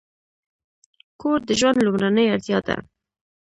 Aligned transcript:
کور 1.21 1.39
د 1.45 1.49
ژوند 1.59 1.79
لومړنۍ 1.85 2.25
اړتیا 2.33 2.59
ده. 2.67 2.77